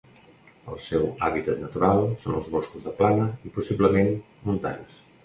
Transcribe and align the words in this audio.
El 0.75 0.79
seu 0.85 1.03
hàbitat 1.27 1.61
natural 1.65 2.01
són 2.23 2.37
els 2.39 2.49
boscos 2.55 2.87
de 2.87 2.95
plana 3.03 3.29
i, 3.49 3.53
possiblement, 3.59 4.11
montans. 4.49 4.99